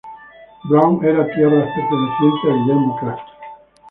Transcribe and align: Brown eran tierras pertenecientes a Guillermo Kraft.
Brown 0.67 1.03
eran 1.05 1.27
tierras 1.29 1.69
pertenecientes 1.75 2.49
a 2.51 2.53
Guillermo 2.55 2.97
Kraft. 2.99 3.27